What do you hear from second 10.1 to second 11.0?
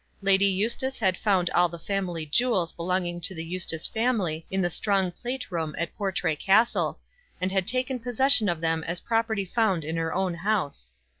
own house.